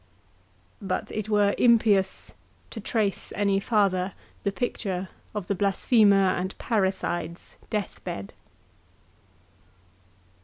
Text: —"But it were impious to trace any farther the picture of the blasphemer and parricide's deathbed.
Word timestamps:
—"But 0.91 1.11
it 1.11 1.29
were 1.29 1.53
impious 1.59 2.31
to 2.71 2.79
trace 2.79 3.31
any 3.35 3.59
farther 3.59 4.13
the 4.41 4.51
picture 4.51 5.09
of 5.35 5.45
the 5.45 5.53
blasphemer 5.53 6.29
and 6.35 6.57
parricide's 6.57 7.55
deathbed. 7.69 8.33